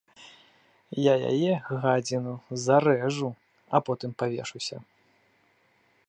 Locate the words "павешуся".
4.23-4.77